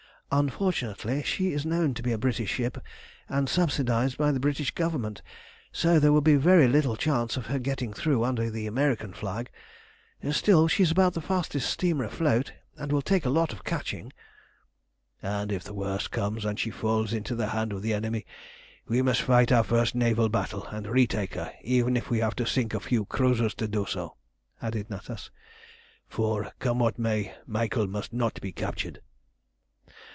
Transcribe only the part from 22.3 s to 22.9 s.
to sink a